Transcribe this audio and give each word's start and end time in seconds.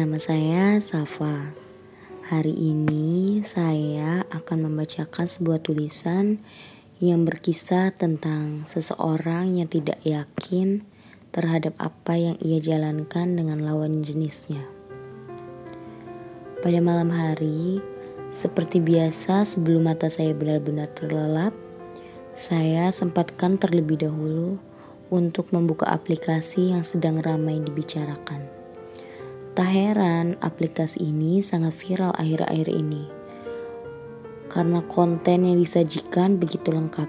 Nama 0.00 0.16
saya 0.16 0.80
Safa. 0.80 1.52
Hari 2.32 2.56
ini 2.56 3.44
saya 3.44 4.24
akan 4.32 4.72
membacakan 4.72 5.28
sebuah 5.28 5.60
tulisan 5.60 6.40
yang 7.04 7.28
berkisah 7.28 7.92
tentang 7.92 8.64
seseorang 8.64 9.60
yang 9.60 9.68
tidak 9.68 10.00
yakin 10.00 10.88
terhadap 11.36 11.76
apa 11.76 12.16
yang 12.16 12.40
ia 12.40 12.64
jalankan 12.64 13.36
dengan 13.36 13.60
lawan 13.60 14.00
jenisnya. 14.00 14.64
Pada 16.64 16.80
malam 16.80 17.12
hari, 17.12 17.84
seperti 18.32 18.80
biasa 18.80 19.44
sebelum 19.44 19.84
mata 19.84 20.08
saya 20.08 20.32
benar-benar 20.32 20.88
terlelap, 20.96 21.52
saya 22.40 22.88
sempatkan 22.88 23.60
terlebih 23.60 24.00
dahulu 24.00 24.56
untuk 25.12 25.52
membuka 25.52 25.92
aplikasi 25.92 26.72
yang 26.72 26.80
sedang 26.80 27.20
ramai 27.20 27.60
dibicarakan. 27.60 28.59
Tak 29.60 29.76
heran 29.76 30.40
aplikasi 30.40 31.04
ini 31.04 31.44
sangat 31.44 31.76
viral 31.76 32.16
akhir-akhir 32.16 32.72
ini. 32.72 33.04
Karena 34.48 34.80
konten 34.88 35.44
yang 35.44 35.60
disajikan 35.60 36.40
begitu 36.40 36.72
lengkap. 36.72 37.04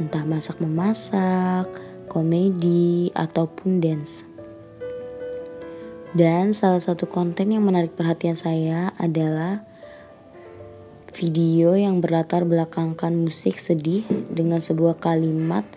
Entah 0.00 0.24
masak-memasak, 0.24 1.68
komedi, 2.08 3.12
ataupun 3.12 3.84
dance. 3.84 4.24
Dan 6.16 6.56
salah 6.56 6.80
satu 6.80 7.12
konten 7.12 7.52
yang 7.52 7.60
menarik 7.60 7.92
perhatian 7.92 8.40
saya 8.40 8.96
adalah 8.96 9.60
video 11.12 11.76
yang 11.76 12.00
berlatar 12.00 12.48
belakangkan 12.48 13.12
musik 13.12 13.60
sedih 13.60 14.08
dengan 14.32 14.64
sebuah 14.64 14.96
kalimat 14.96 15.68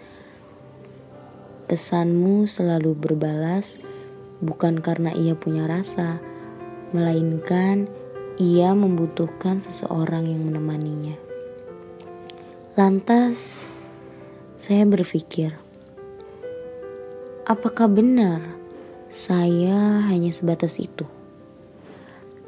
pesanmu 1.67 2.47
selalu 2.47 2.95
berbalas 2.95 3.83
bukan 4.39 4.79
karena 4.79 5.11
ia 5.15 5.35
punya 5.35 5.67
rasa, 5.67 6.19
melainkan 6.95 7.91
ia 8.39 8.71
membutuhkan 8.71 9.59
seseorang 9.59 10.23
yang 10.23 10.47
menemaninya. 10.47 11.19
Lantas, 12.79 13.67
saya 14.55 14.87
berpikir, 14.87 15.51
apakah 17.43 17.91
benar 17.91 18.39
saya 19.11 20.07
hanya 20.07 20.31
sebatas 20.31 20.79
itu? 20.79 21.03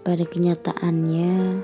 Pada 0.01 0.23
kenyataannya, 0.23 1.59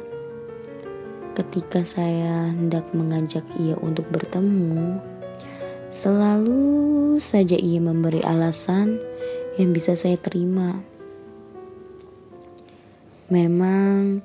ketika 1.39 1.88
saya 1.88 2.52
hendak 2.52 2.92
mengajak 2.92 3.48
ia 3.64 3.80
untuk 3.80 4.03
bertemu, 4.11 5.00
selalu 5.88 7.16
saja 7.23 7.55
ia 7.55 7.80
memberi 7.80 8.20
alasan 8.28 9.00
yang 9.58 9.73
bisa 9.73 9.97
saya 9.97 10.16
terima. 10.22 10.77
Memang 13.27 14.23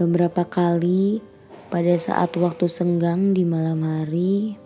beberapa 0.00 0.42
kali 0.42 1.22
pada 1.70 1.94
saat 2.00 2.34
waktu 2.34 2.66
senggang 2.66 3.30
di 3.30 3.46
malam 3.46 3.84
hari, 3.86 4.58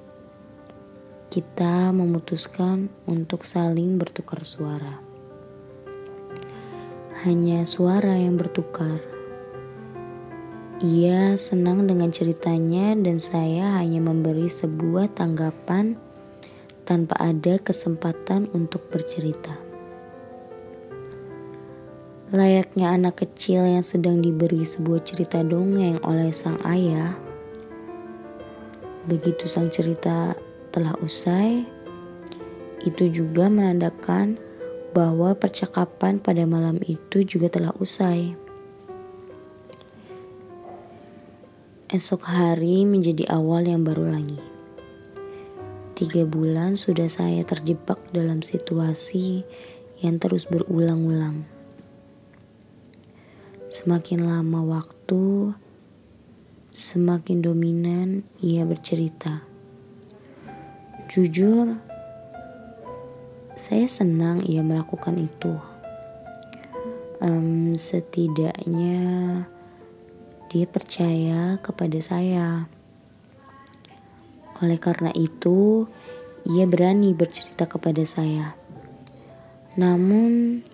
kita 1.29 1.93
memutuskan 1.93 2.89
untuk 3.05 3.45
saling 3.45 4.01
bertukar 4.01 4.41
suara. 4.41 4.97
Hanya 7.29 7.69
suara 7.69 8.17
yang 8.17 8.41
bertukar. 8.41 9.05
Ia 10.79 11.35
senang 11.35 11.91
dengan 11.91 12.15
ceritanya, 12.15 12.95
dan 12.95 13.19
saya 13.19 13.83
hanya 13.83 13.99
memberi 13.99 14.47
sebuah 14.47 15.13
tanggapan 15.13 15.99
tanpa 16.87 17.19
ada 17.21 17.61
kesempatan 17.61 18.49
untuk 18.55 18.87
bercerita. 18.89 19.68
Layaknya 22.29 22.93
anak 22.93 23.25
kecil 23.25 23.65
yang 23.65 23.81
sedang 23.81 24.21
diberi 24.21 24.61
sebuah 24.61 25.01
cerita 25.01 25.41
dongeng 25.41 25.97
oleh 26.05 26.29
sang 26.29 26.61
ayah, 26.69 27.17
begitu 29.09 29.49
sang 29.49 29.73
cerita 29.73 30.37
telah 30.69 30.93
usai, 31.01 31.65
itu 32.85 33.09
juga 33.09 33.49
menandakan 33.49 34.37
bahwa 34.93 35.33
percakapan 35.41 36.21
pada 36.21 36.45
malam 36.45 36.77
itu 36.85 37.25
juga 37.25 37.49
telah 37.49 37.73
usai. 37.81 38.37
Esok 41.89 42.29
hari 42.29 42.85
menjadi 42.85 43.25
awal 43.33 43.65
yang 43.65 43.89
baru 43.89 44.05
lagi. 44.05 44.37
Tiga 45.97 46.29
bulan 46.29 46.77
sudah 46.77 47.09
saya 47.09 47.41
terjebak 47.49 47.97
dalam 48.13 48.45
situasi 48.45 49.49
yang 50.05 50.21
terus 50.21 50.45
berulang-ulang. 50.45 51.58
Semakin 53.69 54.25
lama 54.25 54.65
waktu, 54.65 55.53
semakin 56.73 57.45
dominan 57.45 58.25
ia 58.41 58.65
bercerita. 58.65 59.45
Jujur, 61.13 61.77
saya 63.61 63.85
senang 63.85 64.41
ia 64.49 64.65
melakukan 64.65 65.21
itu. 65.21 65.53
Um, 67.21 67.77
setidaknya 67.77 69.05
dia 70.49 70.65
percaya 70.65 71.61
kepada 71.61 72.01
saya. 72.01 72.65
Oleh 74.65 74.81
karena 74.81 75.13
itu, 75.13 75.85
ia 76.49 76.65
berani 76.65 77.13
bercerita 77.13 77.69
kepada 77.69 78.01
saya. 78.09 78.57
Namun, 79.77 80.65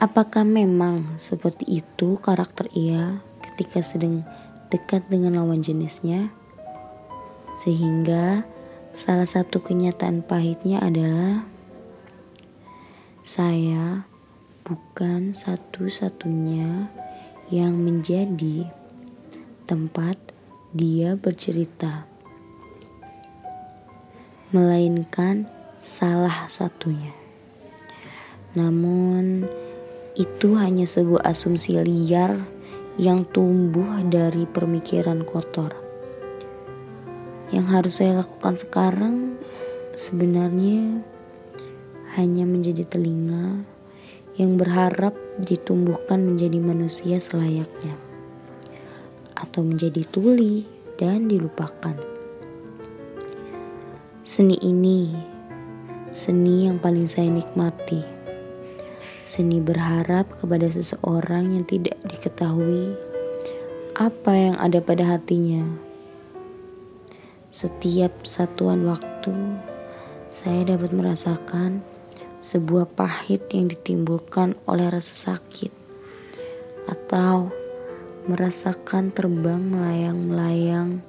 Apakah 0.00 0.48
memang 0.48 1.20
seperti 1.20 1.84
itu 1.84 2.16
karakter 2.24 2.72
ia 2.72 3.20
ketika 3.44 3.84
sedang 3.84 4.24
dekat 4.72 5.04
dengan 5.12 5.36
lawan 5.36 5.60
jenisnya? 5.60 6.32
Sehingga 7.60 8.48
salah 8.96 9.28
satu 9.28 9.60
kenyataan 9.60 10.24
pahitnya 10.24 10.80
adalah 10.80 11.44
saya 13.20 14.08
bukan 14.64 15.36
satu-satunya 15.36 16.88
yang 17.52 17.76
menjadi 17.76 18.72
tempat 19.68 20.16
dia 20.72 21.12
bercerita, 21.12 22.08
melainkan 24.48 25.44
salah 25.76 26.48
satunya. 26.48 27.12
Namun, 28.56 29.44
itu 30.18 30.58
hanya 30.58 30.90
sebuah 30.90 31.22
asumsi 31.22 31.78
liar 31.78 32.42
yang 32.98 33.22
tumbuh 33.30 34.02
dari 34.10 34.44
pemikiran 34.50 35.22
kotor. 35.22 35.70
Yang 37.54 37.66
harus 37.70 37.94
saya 38.02 38.22
lakukan 38.22 38.54
sekarang 38.58 39.16
sebenarnya 39.94 41.02
hanya 42.18 42.44
menjadi 42.46 42.82
telinga 42.86 43.62
yang 44.34 44.58
berharap 44.58 45.14
ditumbuhkan 45.42 46.22
menjadi 46.22 46.58
manusia 46.58 47.16
selayaknya, 47.22 47.94
atau 49.38 49.62
menjadi 49.62 50.02
tuli 50.10 50.66
dan 50.98 51.30
dilupakan. 51.30 51.94
Seni 54.26 54.58
ini, 54.62 55.10
seni 56.14 56.70
yang 56.70 56.78
paling 56.78 57.10
saya 57.10 57.30
nikmati 57.30 58.19
Seni 59.30 59.62
berharap 59.62 60.26
kepada 60.42 60.66
seseorang 60.66 61.54
yang 61.54 61.62
tidak 61.62 61.94
diketahui 62.02 62.98
apa 63.94 64.32
yang 64.34 64.58
ada 64.58 64.82
pada 64.82 65.06
hatinya. 65.06 65.62
Setiap 67.54 68.26
satuan 68.26 68.82
waktu, 68.90 69.30
saya 70.34 70.74
dapat 70.74 70.90
merasakan 70.90 71.78
sebuah 72.42 72.90
pahit 72.98 73.46
yang 73.54 73.70
ditimbulkan 73.70 74.58
oleh 74.66 74.90
rasa 74.90 75.14
sakit, 75.14 75.70
atau 76.90 77.54
merasakan 78.26 79.14
terbang 79.14 79.62
melayang-melayang 79.62 81.06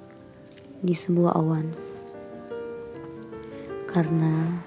di 0.77 0.93
sebuah 0.93 1.41
awan, 1.41 1.73
karena 3.89 4.61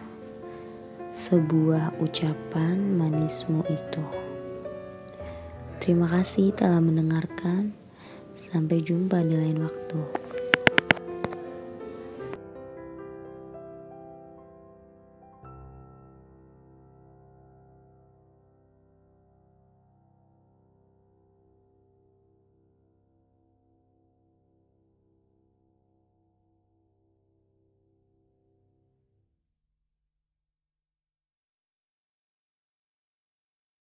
sebuah 1.15 1.95
ucapan 2.03 2.75
manismu 2.99 3.63
itu. 3.71 4.05
Terima 5.79 6.11
kasih 6.11 6.51
telah 6.59 6.83
mendengarkan. 6.83 7.71
Sampai 8.35 8.83
jumpa 8.83 9.23
di 9.23 9.39
lain 9.39 9.63
waktu. 9.63 10.24